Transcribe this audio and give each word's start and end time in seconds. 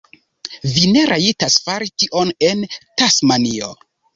Vi 0.77 0.85
ne 0.95 1.03
rajtas 1.11 1.59
fari 1.67 1.91
tion 2.05 2.35
en 2.49 2.67
Tasmanio. 3.03 3.71